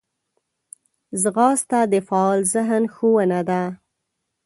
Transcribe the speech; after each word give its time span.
ځغاسته 1.21 1.79
د 1.91 1.93
فعال 2.07 2.39
ذهن 2.53 2.83
ښوونه 2.93 3.39
ده 3.49 3.61